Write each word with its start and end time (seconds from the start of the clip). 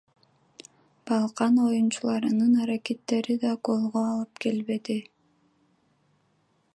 Балкан 1.11 1.59
оюнчуларынын 1.67 2.55
аракеттери 2.63 3.37
да 3.45 3.53
голго 3.69 4.03
алып 4.15 4.43
келбеди. 4.47 4.99